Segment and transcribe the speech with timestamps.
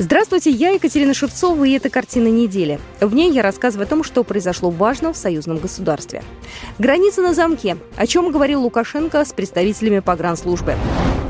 [0.00, 2.80] Здравствуйте, я Екатерина Шевцова, и это «Картина недели».
[3.02, 6.22] В ней я рассказываю о том, что произошло важно в союзном государстве.
[6.78, 7.76] Граница на замке.
[7.96, 10.74] О чем говорил Лукашенко с представителями погранслужбы.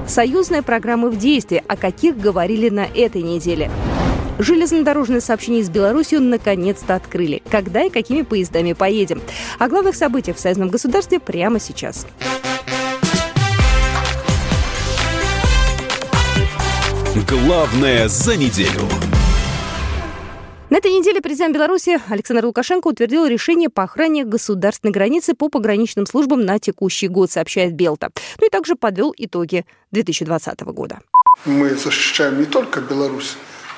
[0.07, 1.65] Союзная программа в действии.
[1.67, 3.73] О каких говорили на этой неделе.
[4.39, 7.43] Железнодорожное сообщение с Беларусью наконец-то открыли.
[7.51, 9.21] Когда и какими поездами поедем?
[9.59, 12.07] О главных событиях в союзном государстве прямо сейчас.
[17.31, 18.89] Главное за неделю.
[20.69, 26.07] На этой неделе президент Беларуси Александр Лукашенко утвердил решение по охране государственной границы по пограничным
[26.07, 28.11] службам на текущий год, сообщает Белта.
[28.41, 30.99] Ну и также подвел итоги 2020 года.
[31.45, 33.37] Мы защищаем не только Беларусь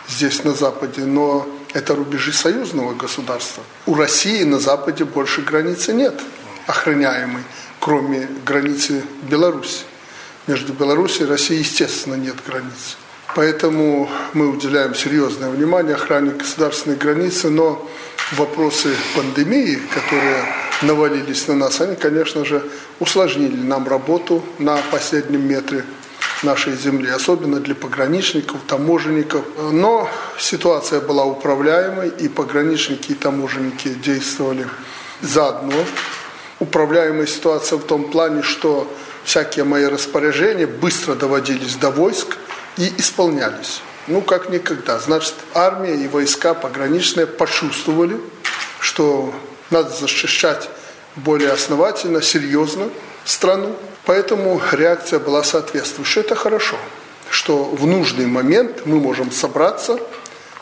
[0.09, 3.63] здесь на Западе, но это рубежи союзного государства.
[3.85, 6.19] У России на Западе больше границы нет
[6.67, 7.43] охраняемой,
[7.81, 9.85] кроме границы Беларуси.
[10.47, 12.97] Между Беларусью и Россией, естественно, нет границ.
[13.35, 17.89] Поэтому мы уделяем серьезное внимание охране государственной границы, но
[18.33, 20.45] вопросы пандемии, которые
[20.83, 22.63] навалились на нас, они, конечно же,
[23.01, 25.85] усложнили нам работу на последнем метре
[26.43, 29.45] нашей земли, особенно для пограничников, таможенников.
[29.71, 30.09] Но
[30.39, 34.67] ситуация была управляемой, и пограничники и таможенники действовали
[35.23, 35.85] заодно.
[36.59, 38.93] Управляемая ситуация в том плане, что
[39.25, 42.37] всякие мои распоряжения быстро доводились до войск,
[42.77, 43.83] и исполнялись.
[44.07, 44.99] Ну, как никогда.
[44.99, 48.21] Значит, армия и войска пограничные почувствовали,
[48.81, 49.33] что
[49.71, 50.69] надо защищать
[51.17, 52.89] более основательно, серьезно
[53.25, 53.77] страну.
[54.05, 56.21] Поэтому реакция была соответствующая.
[56.21, 56.77] Это хорошо,
[57.31, 60.01] что в нужный момент мы можем собраться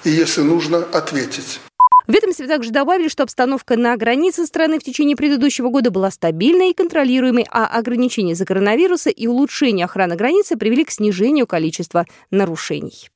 [0.04, 1.60] и, если нужно, ответить.
[2.10, 6.70] В ведомстве также добавили, что обстановка на границе страны в течение предыдущего года была стабильной
[6.70, 13.08] и контролируемой, а ограничения за коронавируса и улучшение охраны границы привели к снижению количества нарушений.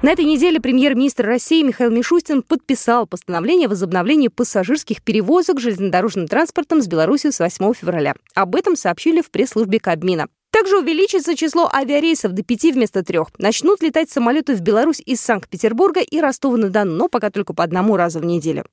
[0.00, 6.80] На этой неделе премьер-министр России Михаил Мишустин подписал постановление о возобновлении пассажирских перевозок железнодорожным транспортом
[6.80, 8.14] с Беларусью с 8 февраля.
[8.34, 10.28] Об этом сообщили в пресс-службе Кабмина.
[10.52, 13.28] Также увеличится число авиарейсов до пяти вместо трех.
[13.38, 18.20] Начнут летать самолеты в Беларусь из Санкт-Петербурга и Ростова-на-Дону, но пока только по одному разу
[18.20, 18.66] в неделю.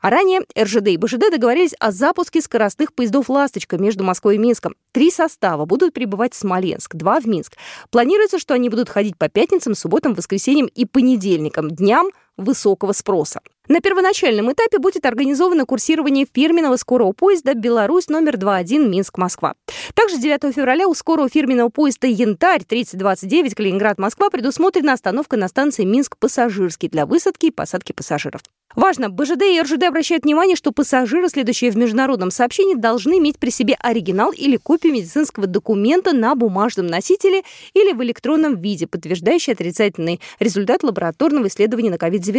[0.00, 4.74] А ранее РЖД и БЖД договорились о запуске скоростных поездов «Ласточка» между Москвой и Минском.
[4.92, 7.58] Три состава будут прибывать в Смоленск, два в Минск.
[7.90, 12.08] Планируется, что они будут ходить по пятницам, субботам, воскресеньям и понедельникам, дням
[12.40, 13.40] высокого спроса.
[13.70, 19.54] На первоначальном этапе будет организовано курсирование фирменного скорого поезда «Беларусь» номер 21 Минск-Москва.
[19.94, 26.88] Также 9 февраля у скорого фирменного поезда «Янтарь» 3029 Калининград-Москва предусмотрена остановка на станции Минск-Пассажирский
[26.88, 28.40] для высадки и посадки пассажиров.
[28.76, 33.50] Важно, БЖД и РЖД обращают внимание, что пассажиры, следующие в международном сообщении, должны иметь при
[33.50, 37.42] себе оригинал или копию медицинского документа на бумажном носителе
[37.74, 42.29] или в электронном виде, подтверждающий отрицательный результат лабораторного исследования на COVID-19,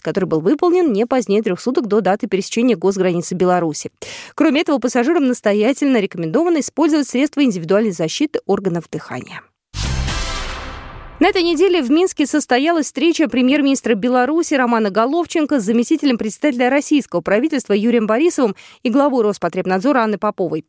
[0.00, 3.90] который был выполнен не позднее трех суток до даты пересечения госграницы Беларуси.
[4.34, 9.42] Кроме этого, пассажирам настоятельно рекомендовано использовать средства индивидуальной защиты органов дыхания.
[11.18, 17.22] На этой неделе в Минске состоялась встреча премьер-министра Беларуси Романа Головченко с заместителем председателя российского
[17.22, 20.66] правительства Юрием Борисовым и главой Роспотребнадзора Анной Поповой.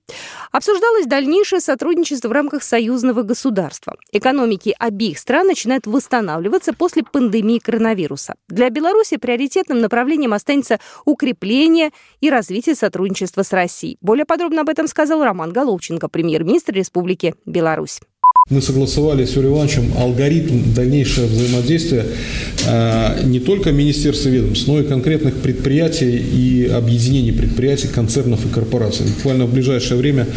[0.53, 3.97] Обсуждалось дальнейшее сотрудничество в рамках союзного государства.
[4.13, 8.35] Экономики обеих стран начинают восстанавливаться после пандемии коронавируса.
[8.47, 11.91] Для Беларуси приоритетным направлением останется укрепление
[12.21, 13.97] и развитие сотрудничества с Россией.
[13.99, 17.99] Более подробно об этом сказал Роман Головченко, премьер-министр Республики Беларусь.
[18.49, 22.05] Мы согласовали с Юрием Ивановичем алгоритм дальнейшего взаимодействия
[22.65, 28.47] э, не только министерств и ведомств, но и конкретных предприятий и объединений предприятий, концернов и
[28.49, 29.05] корпораций.
[29.17, 30.27] Буквально в ближайшее время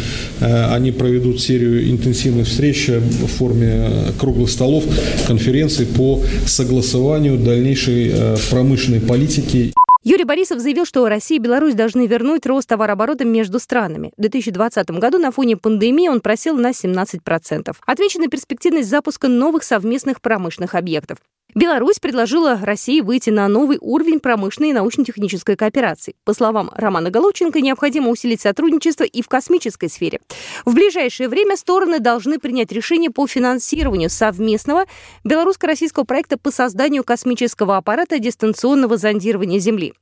[0.41, 4.83] э, они проведут серию интенсивных встреч в форме круглых столов,
[5.25, 9.71] конференций по согласованию дальнейшей э, промышленной политики.
[10.03, 14.11] Юрий Борисов заявил, что Россия и Беларусь должны вернуть рост товарооборота между странами.
[14.17, 17.75] В 2020 году на фоне пандемии он просел на 17%.
[17.85, 21.19] Отвечена перспективность запуска новых совместных промышленных объектов.
[21.53, 26.15] Беларусь предложила России выйти на новый уровень промышленной и научно-технической кооперации.
[26.23, 30.21] По словам Романа Головченко, необходимо усилить сотрудничество и в космической сфере.
[30.63, 34.85] В ближайшее время стороны должны принять решение по финансированию совместного
[35.25, 39.93] белорусско-российского проекта по созданию космического аппарата дистанционного зондирования Земли.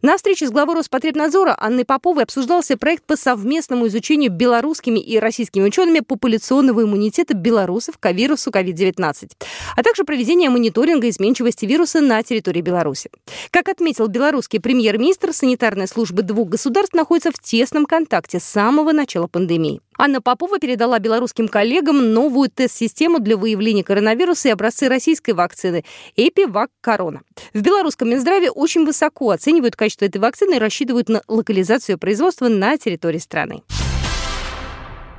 [0.00, 5.64] На встрече с главой Роспотребнадзора Анной Поповой обсуждался проект по совместному изучению белорусскими и российскими
[5.64, 9.30] учеными популяционного иммунитета белорусов к вирусу COVID-19,
[9.76, 13.10] а также проведение мониторинга мониторинга изменчивости вируса на территории Беларуси.
[13.50, 19.26] Как отметил белорусский премьер-министр, санитарная служба двух государств находится в тесном контакте с самого начала
[19.26, 19.80] пандемии.
[19.96, 25.84] Анна Попова передала белорусским коллегам новую тест-систему для выявления коронавируса и образцы российской вакцины
[26.16, 27.22] «Эпивак Корона».
[27.52, 32.76] В белорусском Минздраве очень высоко оценивают качество этой вакцины и рассчитывают на локализацию производства на
[32.76, 33.62] территории страны.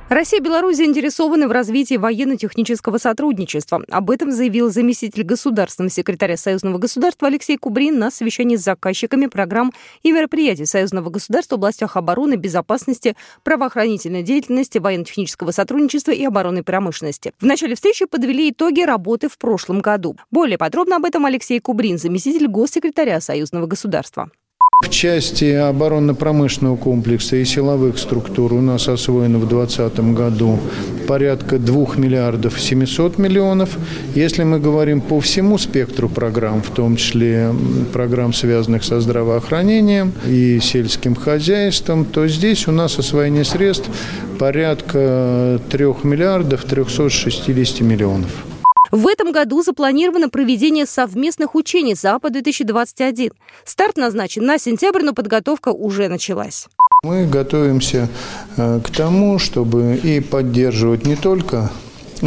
[0.08, 3.82] Россия и Беларусь заинтересованы в развитии военно-технического сотрудничества.
[3.90, 9.72] Об этом заявил заместитель государственного секретаря Союзного государства Алексей Кубрин на совещании с заказчиками программ
[10.04, 17.32] и мероприятий Союзного государства в областях обороны, безопасности, правоохранительной деятельности, военно-технического сотрудничества и оборонной промышленности.
[17.40, 20.16] В начале встречи подвели итоги работы в прошлом году.
[20.30, 24.30] Более подробно об этом Алексей Кубрин, заместитель госсекретаря Союзного государства.
[24.82, 30.58] В части оборонно-промышленного комплекса и силовых структур у нас освоено в 2020 году
[31.08, 33.78] порядка 2 миллиардов 700 миллионов.
[34.14, 37.54] Если мы говорим по всему спектру программ, в том числе
[37.92, 43.90] программ, связанных со здравоохранением и сельским хозяйством, то здесь у нас освоение средств
[44.38, 48.30] порядка 3 миллиардов 360 миллионов.
[48.90, 53.32] В этом году запланировано проведение совместных учений «Запад-2021».
[53.64, 56.66] Старт назначен на сентябрь, но подготовка уже началась.
[57.02, 58.08] Мы готовимся
[58.56, 61.70] э, к тому, чтобы и поддерживать не только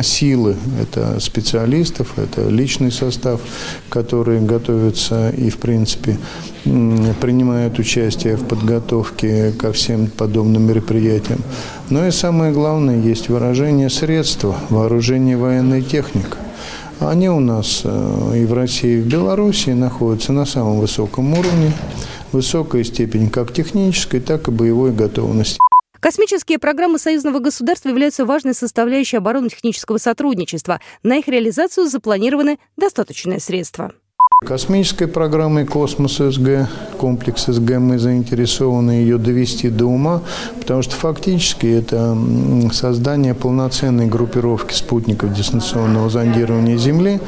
[0.02, 3.42] силы, это специалистов, это личный состав,
[3.90, 6.18] которые готовятся и, в принципе,
[6.64, 11.42] принимают участие в подготовке ко всем подобным мероприятиям.
[11.90, 16.38] Но и самое главное, есть выражение средства, вооружение военной техники.
[17.00, 21.72] Они у нас э, и в России, и в Беларуси находятся на самом высоком уровне.
[22.34, 25.60] Высокая степень как технической, так и боевой готовности.
[26.00, 30.82] Космические программы союзного государства являются важной составляющей оборонно-технического сотрудничества.
[31.04, 33.94] На их реализацию запланированы достаточные средства.
[34.46, 40.22] Космической программой «Космос СГ», комплекс СГ, мы заинтересованы ее довести до ума,
[40.60, 42.18] потому что фактически это
[42.72, 47.20] создание полноценной группировки спутников дистанционного зондирования Земли,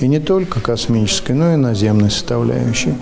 [0.00, 2.94] и не только космической, но и наземной составляющей.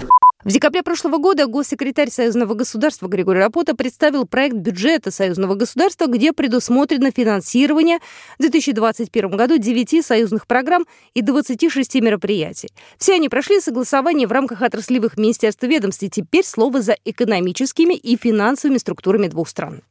[0.48, 6.32] В декабре прошлого года госсекретарь Союзного государства Григорий Рапота представил проект бюджета Союзного государства, где
[6.32, 7.98] предусмотрено финансирование
[8.38, 12.70] в 2021 году 9 союзных программ и 26 мероприятий.
[12.96, 17.92] Все они прошли согласование в рамках отраслевых министерств и ведомств, и теперь слово за экономическими
[17.92, 19.82] и финансовыми структурами двух стран.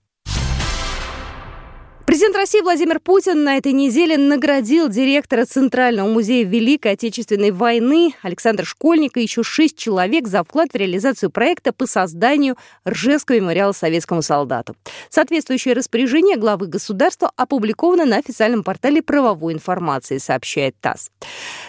[2.18, 8.66] Президент России Владимир Путин на этой неделе наградил директора Центрального музея Великой Отечественной войны Александра
[8.66, 12.58] Школьника и еще шесть человек за вклад в реализацию проекта по созданию
[12.90, 14.76] Ржевского мемориала советскому солдату.
[15.12, 21.12] Соответствующее распоряжение главы государства опубликовано на официальном портале правовой информации, сообщает ТАСС.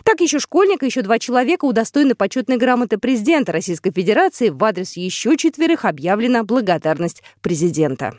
[0.03, 4.49] Так, еще Школьника, еще два человека удостоены почетной грамоты президента Российской Федерации.
[4.49, 8.15] В адрес еще четверых объявлена благодарность президента.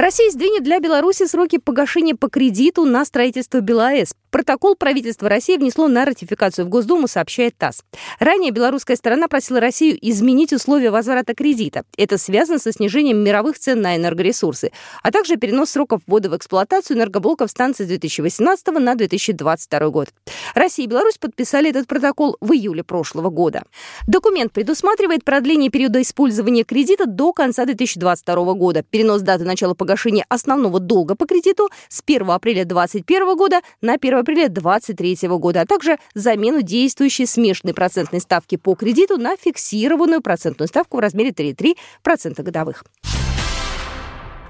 [0.00, 4.14] Россия сдвинет для Беларуси сроки погашения по кредиту на строительство БелАЭС.
[4.30, 7.82] Протокол правительства России внесло на ратификацию в Госдуму, сообщает ТАСС.
[8.20, 11.84] Ранее белорусская сторона просила Россию изменить условия возврата кредита.
[11.96, 14.70] Это связано со снижением мировых цен на энергоресурсы,
[15.02, 20.08] а также перенос сроков ввода в эксплуатацию энергоблоков станции с 2018 на 2022 год.
[20.54, 23.64] Россия и Беларусь подписали этот протокол в июле прошлого года.
[24.06, 30.78] Документ предусматривает продление периода использования кредита до конца 2022 года, перенос даты начала погашения основного
[30.78, 35.98] долга по кредиту с 1 апреля 2021 года на 1 апреля 2023 года, а также
[36.14, 42.84] замену действующей смешанной процентной ставки по кредиту на фиксированную процентную ставку в размере 3,3% годовых.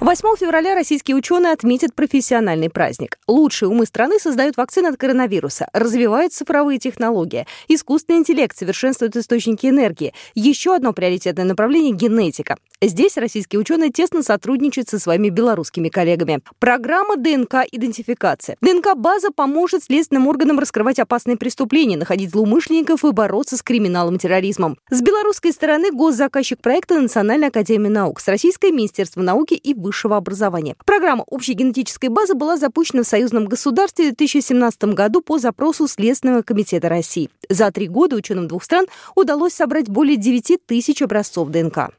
[0.00, 3.18] 8 февраля российские ученые отметят профессиональный праздник.
[3.28, 10.14] Лучшие умы страны создают вакцины от коронавируса, развивают цифровые технологии, искусственный интеллект, совершенствуют источники энергии.
[10.34, 12.56] Еще одно приоритетное направление– генетика.
[12.80, 16.40] Здесь российские ученые тесно сотрудничают со своими белорусскими коллегами.
[16.58, 18.56] Программа ДНК-идентификация.
[18.62, 24.78] ДНК-база поможет следственным органам раскрывать опасные преступления, находить злоумышленников и бороться с криминалом и терроризмом.
[24.88, 30.76] С белорусской стороны госзаказчик проекта Национальная академия наук, с российской Министерство науки и высшего образования.
[30.84, 36.42] Программа общей генетической базы была запущена в союзном государстве в 2017 году по запросу Следственного
[36.42, 37.30] комитета России.
[37.48, 41.90] За три года ученым двух стран удалось собрать более 9 тысяч образцов ДНК.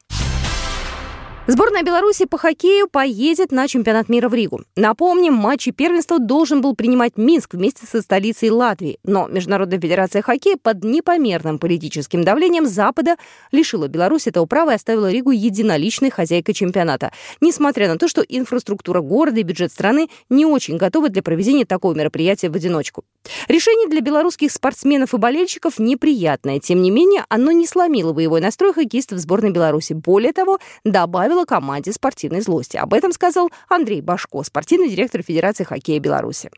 [1.48, 4.62] Сборная Беларуси по хоккею поедет на чемпионат мира в Ригу.
[4.76, 9.00] Напомним, матчи первенства должен был принимать Минск вместе со столицей Латвии.
[9.02, 13.16] Но Международная федерация хоккея под непомерным политическим давлением Запада
[13.50, 17.10] лишила Беларусь этого права и оставила Ригу единоличной хозяйкой чемпионата.
[17.40, 21.92] Несмотря на то, что инфраструктура города и бюджет страны не очень готовы для проведения такого
[21.92, 23.02] мероприятия в одиночку.
[23.48, 26.60] Решение для белорусских спортсменов и болельщиков неприятное.
[26.60, 29.92] Тем не менее, оно не сломило боевой настрой хоккеистов сборной Беларуси.
[29.92, 32.76] Более того, добавило добавила команде спортивной злости.
[32.76, 36.50] Об этом сказал Андрей Башко, спортивный директор Федерации хоккея Беларуси.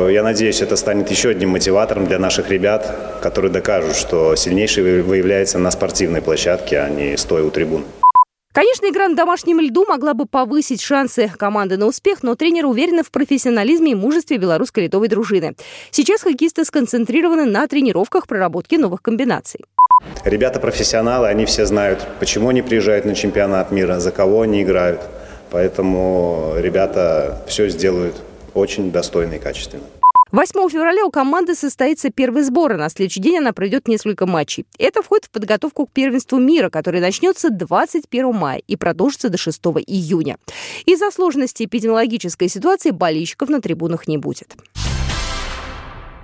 [0.00, 5.58] Я надеюсь, это станет еще одним мотиватором для наших ребят, которые докажут, что сильнейший выявляется
[5.58, 7.84] на спортивной площадке, а не стоя у трибун.
[8.54, 13.02] Конечно, игра на домашнем льду могла бы повысить шансы команды на успех, но тренер уверен
[13.02, 15.54] в профессионализме и мужестве белорусской ледовой дружины.
[15.90, 19.60] Сейчас хоккеисты сконцентрированы на тренировках проработки новых комбинаций.
[20.24, 25.00] Ребята профессионалы, они все знают, почему они приезжают на чемпионат мира, за кого они играют.
[25.50, 28.16] Поэтому ребята все сделают
[28.54, 29.84] очень достойно и качественно.
[30.32, 34.64] 8 февраля у команды состоится первый сбор, а на следующий день она пройдет несколько матчей.
[34.78, 39.60] Это входит в подготовку к первенству мира, которое начнется 21 мая и продолжится до 6
[39.86, 40.38] июня.
[40.86, 44.56] Из-за сложности эпидемиологической ситуации болельщиков на трибунах не будет.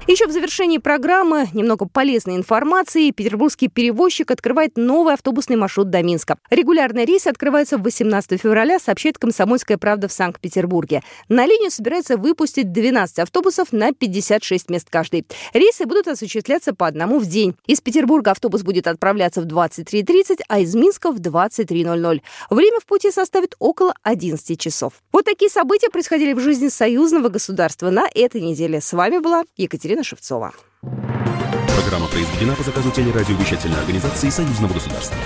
[0.09, 3.11] Еще в завершении программы немного полезной информации.
[3.11, 6.39] Петербургский перевозчик открывает новый автобусный маршрут до Минска.
[6.49, 11.03] Регулярный рейс открывается 18 февраля, сообщает «Комсомольская правда» в Санкт-Петербурге.
[11.29, 15.27] На линию собираются выпустить 12 автобусов на 56 мест каждый.
[15.53, 17.55] Рейсы будут осуществляться по одному в день.
[17.67, 22.23] Из Петербурга автобус будет отправляться в 23.30, а из Минска в 23.00.
[22.49, 24.95] Время в пути составит около 11 часов.
[25.13, 28.81] Вот такие события происходили в жизни союзного государства на этой неделе.
[28.81, 30.53] С вами была Екатерина Екатерина Шевцова.
[31.75, 35.17] Программа произведена по заказу телерадиовещательной организации Союзного государства.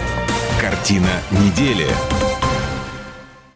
[0.61, 1.89] Картина недели.